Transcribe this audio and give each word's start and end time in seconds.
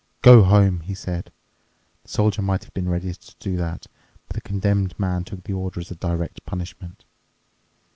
"Go 0.23 0.41
home," 0.41 0.79
he 0.79 0.95
said. 0.95 1.31
The 2.01 2.09
Soldier 2.09 2.41
might 2.41 2.63
have 2.63 2.73
been 2.73 2.89
ready 2.89 3.13
to 3.13 3.35
do 3.37 3.55
that, 3.57 3.85
but 4.25 4.33
the 4.33 4.41
Condemned 4.41 4.99
Man 4.99 5.23
took 5.23 5.43
the 5.43 5.53
order 5.53 5.79
as 5.79 5.91
a 5.91 5.95
direct 5.95 6.43
punishment. 6.43 7.05